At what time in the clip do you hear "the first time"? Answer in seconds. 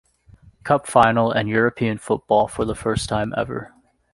2.65-3.35